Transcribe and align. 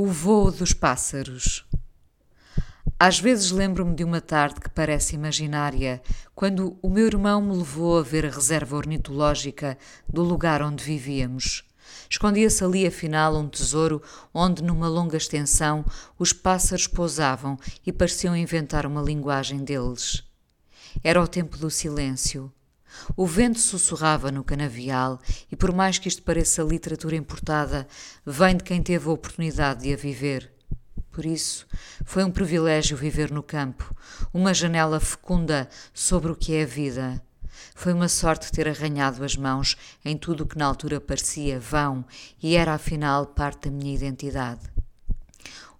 O 0.00 0.06
voo 0.06 0.52
dos 0.52 0.72
pássaros. 0.72 1.66
Às 3.00 3.18
vezes 3.18 3.50
lembro-me 3.50 3.96
de 3.96 4.04
uma 4.04 4.20
tarde 4.20 4.60
que 4.60 4.70
parece 4.70 5.16
imaginária, 5.16 6.00
quando 6.36 6.78
o 6.80 6.88
meu 6.88 7.08
irmão 7.08 7.42
me 7.42 7.56
levou 7.56 7.98
a 7.98 8.02
ver 8.04 8.24
a 8.24 8.30
reserva 8.30 8.76
ornitológica 8.76 9.76
do 10.08 10.22
lugar 10.22 10.62
onde 10.62 10.84
vivíamos. 10.84 11.64
Escondia-se 12.08 12.62
ali, 12.62 12.86
afinal, 12.86 13.36
um 13.36 13.48
tesouro 13.48 14.00
onde, 14.32 14.62
numa 14.62 14.86
longa 14.86 15.16
extensão, 15.16 15.84
os 16.16 16.32
pássaros 16.32 16.86
pousavam 16.86 17.58
e 17.84 17.92
pareciam 17.92 18.36
inventar 18.36 18.86
uma 18.86 19.02
linguagem 19.02 19.64
deles. 19.64 20.22
Era 21.02 21.20
o 21.20 21.26
tempo 21.26 21.58
do 21.58 21.72
silêncio. 21.72 22.52
O 23.16 23.26
vento 23.26 23.58
sussurrava 23.58 24.30
no 24.30 24.44
canavial 24.44 25.20
e, 25.50 25.56
por 25.56 25.72
mais 25.72 25.98
que 25.98 26.08
isto 26.08 26.22
pareça 26.22 26.62
literatura 26.62 27.16
importada, 27.16 27.86
vem 28.24 28.56
de 28.56 28.64
quem 28.64 28.82
teve 28.82 29.08
a 29.08 29.12
oportunidade 29.12 29.82
de 29.82 29.92
a 29.92 29.96
viver. 29.96 30.52
Por 31.10 31.26
isso, 31.26 31.66
foi 32.04 32.22
um 32.22 32.30
privilégio 32.30 32.96
viver 32.96 33.30
no 33.30 33.42
campo, 33.42 33.92
uma 34.32 34.54
janela 34.54 35.00
fecunda 35.00 35.68
sobre 35.92 36.30
o 36.30 36.36
que 36.36 36.54
é 36.54 36.62
a 36.62 36.66
vida. 36.66 37.22
Foi 37.74 37.92
uma 37.92 38.08
sorte 38.08 38.52
ter 38.52 38.68
arranhado 38.68 39.24
as 39.24 39.36
mãos 39.36 39.76
em 40.04 40.16
tudo 40.16 40.44
o 40.44 40.46
que 40.46 40.58
na 40.58 40.66
altura 40.66 41.00
parecia 41.00 41.58
vão 41.58 42.04
e 42.42 42.54
era 42.54 42.74
afinal 42.74 43.26
parte 43.26 43.68
da 43.68 43.70
minha 43.70 43.94
identidade. 43.94 44.60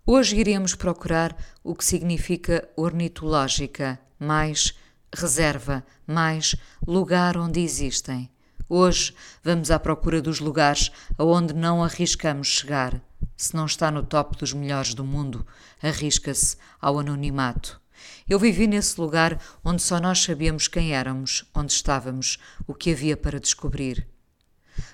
Hoje 0.04 0.36
iremos 0.36 0.74
procurar 0.74 1.36
o 1.62 1.74
que 1.74 1.84
significa 1.84 2.68
ornitológica, 2.76 4.00
mais 4.18 4.74
reserva, 5.14 5.84
mais 6.06 6.54
lugar 6.86 7.36
onde 7.36 7.60
existem. 7.60 8.30
Hoje 8.68 9.14
vamos 9.42 9.70
à 9.70 9.78
procura 9.78 10.20
dos 10.20 10.40
lugares 10.40 10.90
aonde 11.16 11.54
não 11.54 11.82
arriscamos 11.82 12.48
chegar. 12.48 13.00
Se 13.36 13.54
não 13.54 13.66
está 13.66 13.90
no 13.90 14.02
top 14.02 14.36
dos 14.36 14.52
melhores 14.52 14.94
do 14.94 15.04
mundo, 15.04 15.46
arrisca-se 15.82 16.56
ao 16.80 16.98
anonimato. 16.98 17.80
Eu 18.28 18.38
vivi 18.38 18.66
nesse 18.66 19.00
lugar 19.00 19.40
onde 19.64 19.82
só 19.82 19.98
nós 19.98 20.22
sabíamos 20.22 20.68
quem 20.68 20.94
éramos, 20.94 21.44
onde 21.54 21.72
estávamos, 21.72 22.38
o 22.66 22.74
que 22.74 22.92
havia 22.92 23.16
para 23.16 23.40
descobrir. 23.40 24.06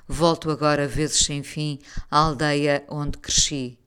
Volto 0.06 0.50
agora, 0.50 0.86
vezes 0.86 1.24
sem 1.24 1.42
fim, 1.42 1.78
à 2.10 2.18
aldeia 2.18 2.84
onde 2.88 3.18
cresci. 3.18 3.78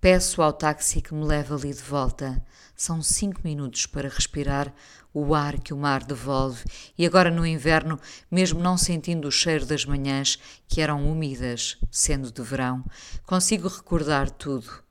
Peço 0.00 0.42
ao 0.42 0.52
táxi 0.52 1.00
que 1.00 1.14
me 1.14 1.24
leve 1.24 1.52
ali 1.52 1.72
de 1.72 1.82
volta. 1.82 2.44
São 2.76 3.02
cinco 3.02 3.40
minutos 3.44 3.86
para 3.86 4.08
respirar 4.08 4.72
o 5.14 5.34
ar 5.34 5.60
que 5.60 5.74
o 5.74 5.76
mar 5.76 6.02
devolve, 6.04 6.64
e 6.96 7.04
agora 7.04 7.30
no 7.30 7.46
inverno, 7.46 8.00
mesmo 8.30 8.60
não 8.60 8.78
sentindo 8.78 9.28
o 9.28 9.32
cheiro 9.32 9.66
das 9.66 9.84
manhãs, 9.84 10.38
que 10.66 10.80
eram 10.80 11.06
úmidas, 11.06 11.78
sendo 11.90 12.32
de 12.32 12.42
verão, 12.42 12.84
consigo 13.26 13.68
recordar 13.68 14.30
tudo. 14.30 14.82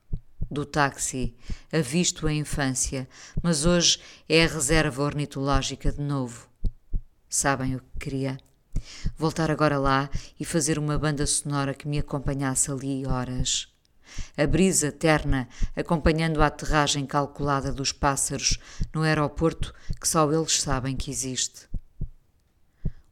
Do 0.49 0.65
táxi, 0.65 1.35
avisto 1.71 2.27
a 2.27 2.33
infância, 2.33 3.07
mas 3.41 3.65
hoje 3.65 3.99
é 4.27 4.43
a 4.43 4.47
reserva 4.47 5.01
ornitológica 5.01 5.91
de 5.91 6.01
novo. 6.01 6.47
Sabem 7.29 7.75
o 7.75 7.79
que 7.79 7.99
queria? 7.99 8.37
Voltar 9.17 9.49
agora 9.49 9.79
lá 9.79 10.09
e 10.39 10.43
fazer 10.43 10.77
uma 10.77 10.99
banda 10.99 11.25
sonora 11.25 11.73
que 11.73 11.87
me 11.87 11.99
acompanhasse 11.99 12.69
ali 12.69 13.05
horas 13.05 13.70
a 14.37 14.47
brisa 14.47 14.91
terna 14.91 15.47
acompanhando 15.75 16.41
a 16.41 16.47
aterragem 16.47 17.05
calculada 17.05 17.71
dos 17.71 17.91
pássaros 17.91 18.57
no 18.93 19.01
aeroporto 19.01 19.73
que 19.99 20.07
só 20.07 20.31
eles 20.31 20.61
sabem 20.61 20.95
que 20.95 21.11
existe. 21.11 21.69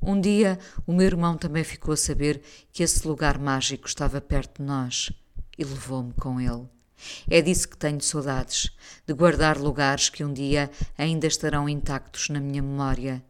Um 0.02 0.20
dia 0.20 0.58
o 0.88 0.94
meu 0.94 1.06
irmão 1.06 1.38
também 1.38 1.64
ficou 1.64 1.94
a 1.94 1.98
saber 1.98 2.42
que 2.72 2.84
esse 2.84 3.08
lugar 3.08 3.38
mágico 3.38 3.88
estava 3.88 4.22
perto 4.22 4.62
de 4.62 4.68
nós 4.68 5.12
e 5.58 5.64
levou-me 5.64 6.14
com 6.14 6.40
ele. 6.40 6.68
É 7.30 7.42
disso 7.42 7.70
que 7.70 7.78
tenho 7.78 8.02
saudades, 8.02 8.72
de 9.08 9.14
guardar 9.14 9.58
lugares 9.58 10.10
que 10.10 10.24
um 10.24 10.34
dia 10.34 10.70
ainda 10.98 11.28
estarão 11.28 11.68
intactos 11.70 12.30
na 12.30 12.40
minha 12.40 12.62
memória, 12.62 13.24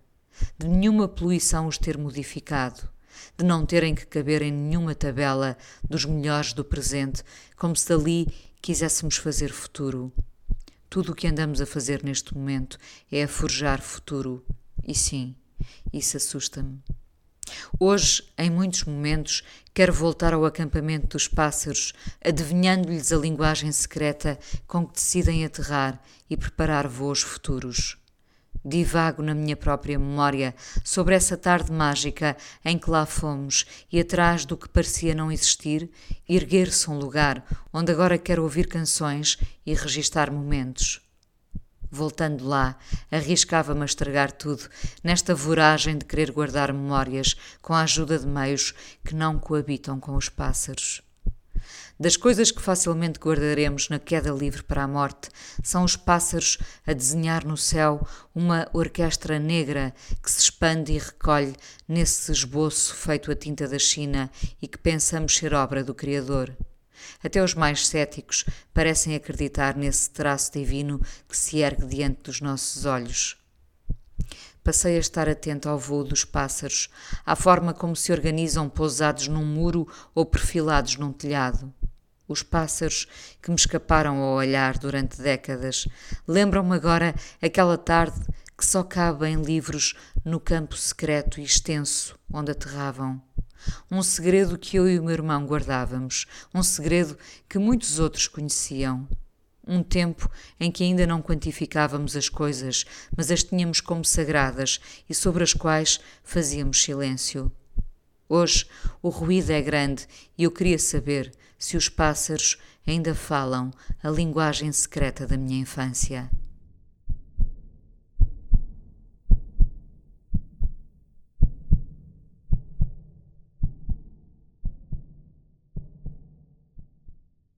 de 0.57 0.67
nenhuma 0.67 1.07
poluição 1.07 1.67
os 1.67 1.77
ter 1.77 1.97
modificado 1.97 2.89
de 3.37 3.45
não 3.45 3.65
terem 3.65 3.95
que 3.95 4.05
caber 4.05 4.41
em 4.41 4.51
nenhuma 4.51 4.95
tabela 4.95 5.57
dos 5.87 6.05
melhores 6.05 6.53
do 6.53 6.63
presente, 6.63 7.23
como 7.55 7.75
se 7.75 7.89
dali 7.89 8.27
quiséssemos 8.61 9.17
fazer 9.17 9.51
futuro. 9.51 10.11
Tudo 10.89 11.11
o 11.11 11.15
que 11.15 11.27
andamos 11.27 11.61
a 11.61 11.65
fazer 11.65 12.03
neste 12.03 12.33
momento 12.35 12.77
é 13.11 13.23
a 13.23 13.27
forjar 13.27 13.81
futuro. 13.81 14.43
E 14.85 14.95
sim, 14.95 15.35
isso 15.93 16.17
assusta-me. 16.17 16.79
Hoje, 17.79 18.23
em 18.37 18.49
muitos 18.49 18.83
momentos, 18.83 19.43
quero 19.73 19.93
voltar 19.93 20.33
ao 20.33 20.45
acampamento 20.45 21.09
dos 21.09 21.27
pássaros, 21.27 21.93
adivinhando-lhes 22.23 23.11
a 23.11 23.17
linguagem 23.17 23.71
secreta 23.71 24.39
com 24.67 24.85
que 24.85 24.93
decidem 24.93 25.45
aterrar 25.45 26.01
e 26.29 26.37
preparar 26.37 26.87
voos 26.87 27.21
futuros. 27.21 27.97
Divago 28.63 29.23
na 29.23 29.33
minha 29.33 29.55
própria 29.55 29.97
memória 29.97 30.53
sobre 30.83 31.15
essa 31.15 31.37
tarde 31.37 31.71
mágica 31.71 32.35
em 32.63 32.77
que 32.77 32.89
lá 32.89 33.05
fomos 33.05 33.65
e 33.91 33.99
atrás 33.99 34.45
do 34.45 34.57
que 34.57 34.67
parecia 34.67 35.15
não 35.15 35.31
existir, 35.31 35.89
erguer-se 36.27 36.89
um 36.89 36.99
lugar 36.99 37.43
onde 37.71 37.91
agora 37.91 38.17
quero 38.17 38.43
ouvir 38.43 38.67
canções 38.67 39.37
e 39.65 39.73
registar 39.73 40.31
momentos. 40.31 41.01
Voltando 41.91 42.45
lá, 42.45 42.77
arriscava-me 43.09 43.81
a 43.81 43.85
estragar 43.85 44.31
tudo, 44.31 44.69
nesta 45.03 45.33
voragem 45.33 45.97
de 45.97 46.05
querer 46.05 46.31
guardar 46.31 46.71
memórias 46.71 47.35
com 47.61 47.73
a 47.73 47.81
ajuda 47.81 48.19
de 48.19 48.27
meios 48.27 48.75
que 49.03 49.15
não 49.15 49.39
coabitam 49.39 49.99
com 49.99 50.15
os 50.15 50.29
pássaros. 50.29 51.01
Das 51.99 52.15
coisas 52.15 52.51
que 52.51 52.61
facilmente 52.61 53.19
guardaremos 53.19 53.89
na 53.89 53.99
queda 53.99 54.31
livre 54.31 54.63
para 54.63 54.83
a 54.83 54.87
morte 54.87 55.29
são 55.63 55.83
os 55.83 55.95
pássaros 55.95 56.57
a 56.87 56.93
desenhar 56.93 57.45
no 57.45 57.57
céu 57.57 58.07
uma 58.33 58.69
orquestra 58.73 59.37
negra 59.37 59.93
que 60.23 60.31
se 60.31 60.39
expande 60.39 60.93
e 60.93 60.97
recolhe 60.97 61.55
nesse 61.87 62.31
esboço 62.31 62.95
feito 62.95 63.31
a 63.31 63.35
tinta 63.35 63.67
da 63.67 63.79
China 63.79 64.31
e 64.61 64.67
que 64.67 64.77
pensamos 64.77 65.35
ser 65.35 65.53
obra 65.53 65.83
do 65.83 65.93
Criador. 65.93 66.55
Até 67.23 67.43
os 67.43 67.53
mais 67.53 67.87
céticos 67.87 68.45
parecem 68.73 69.15
acreditar 69.15 69.75
nesse 69.75 70.09
traço 70.09 70.53
divino 70.53 71.01
que 71.27 71.35
se 71.35 71.59
ergue 71.59 71.85
diante 71.85 72.23
dos 72.23 72.41
nossos 72.41 72.85
olhos. 72.85 73.37
Passei 74.63 74.97
a 74.97 74.99
estar 74.99 75.27
atento 75.27 75.69
ao 75.69 75.79
voo 75.79 76.03
dos 76.03 76.25
pássaros, 76.25 76.89
à 77.25 77.35
forma 77.35 77.73
como 77.73 77.95
se 77.95 78.11
organizam 78.11 78.69
pousados 78.69 79.27
num 79.27 79.45
muro 79.45 79.87
ou 80.13 80.25
perfilados 80.25 80.97
num 80.97 81.11
telhado. 81.11 81.73
Os 82.27 82.43
pássaros 82.43 83.07
que 83.41 83.49
me 83.49 83.55
escaparam 83.55 84.21
ao 84.21 84.35
olhar 84.35 84.77
durante 84.77 85.19
décadas 85.19 85.87
lembram-me 86.27 86.75
agora 86.75 87.15
aquela 87.41 87.77
tarde 87.77 88.19
que 88.55 88.65
só 88.65 88.83
cabe 88.83 89.27
em 89.27 89.41
livros 89.41 89.95
no 90.23 90.39
campo 90.39 90.77
secreto 90.77 91.39
e 91.39 91.43
extenso 91.43 92.19
onde 92.31 92.51
aterravam. 92.51 93.19
Um 93.89 94.03
segredo 94.03 94.57
que 94.57 94.77
eu 94.77 94.87
e 94.87 94.99
o 94.99 95.03
meu 95.03 95.13
irmão 95.13 95.45
guardávamos, 95.45 96.25
um 96.53 96.61
segredo 96.61 97.17
que 97.47 97.57
muitos 97.57 97.99
outros 97.99 98.27
conheciam. 98.27 99.07
Um 99.71 99.83
tempo 99.83 100.27
em 100.59 100.71
que 100.71 100.83
ainda 100.83 101.05
não 101.05 101.21
quantificávamos 101.21 102.15
as 102.15 102.27
coisas, 102.27 102.87
mas 103.15 103.29
as 103.29 103.43
tínhamos 103.43 103.79
como 103.79 104.03
sagradas 104.03 104.79
e 105.07 105.13
sobre 105.13 105.43
as 105.43 105.53
quais 105.53 105.99
fazíamos 106.23 106.81
silêncio. 106.81 107.51
Hoje 108.27 108.65
o 108.99 109.09
ruído 109.09 109.51
é 109.51 109.61
grande 109.61 110.07
e 110.35 110.43
eu 110.43 110.49
queria 110.49 110.79
saber 110.79 111.31
se 111.55 111.77
os 111.77 111.87
pássaros 111.87 112.57
ainda 112.87 113.13
falam 113.13 113.69
a 114.01 114.09
linguagem 114.09 114.71
secreta 114.71 115.27
da 115.27 115.37
minha 115.37 115.59
infância. 115.59 116.27